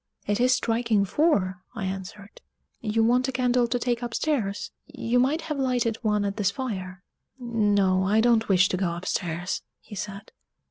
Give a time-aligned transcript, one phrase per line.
[0.25, 2.41] "It is striking four," I answered;
[2.79, 7.03] "you want a candle to take upstairs you might have lighted one at this fire."
[7.37, 10.31] "No, I don't wish to go upstairs," he said.